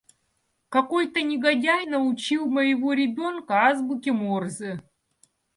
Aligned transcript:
Какой-то 0.69 1.21
негодяй 1.21 1.85
научил 1.85 2.47
моего 2.49 2.93
ребёнка 2.93 3.53
азбуке 3.67 4.11
Морзе. 4.11 4.81